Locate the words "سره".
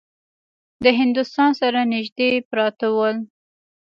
1.61-1.79